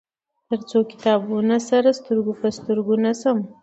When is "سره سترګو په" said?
1.69-2.47